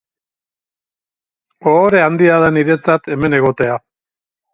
Ohore 1.71 2.01
handia 2.05 2.39
da 2.45 2.47
niretzat 2.55 3.11
hemen 3.17 3.37
egotea. 3.41 3.77